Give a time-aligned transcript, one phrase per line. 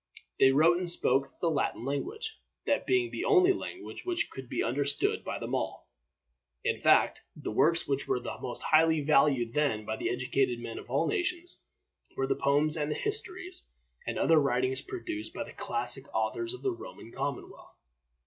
[0.39, 4.63] They wrote and spoke the Latin language, that being the only language which could be
[4.63, 5.91] understood by them all.
[6.63, 10.89] In fact, the works which were most highly valued then by the educated men of
[10.89, 11.63] all nations,
[12.17, 13.69] were the poems and the histories,
[14.07, 17.77] and other writings produced by the classic authors of the Roman commonwealth.